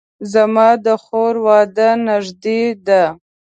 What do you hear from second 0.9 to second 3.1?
خور واده نږدې ده